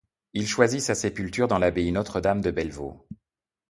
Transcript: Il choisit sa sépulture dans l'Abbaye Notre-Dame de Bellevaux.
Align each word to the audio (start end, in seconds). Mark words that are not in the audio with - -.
Il 0.33 0.47
choisit 0.47 0.81
sa 0.81 0.95
sépulture 0.95 1.47
dans 1.47 1.59
l'Abbaye 1.59 1.91
Notre-Dame 1.91 2.41
de 2.41 2.49
Bellevaux. 2.49 3.05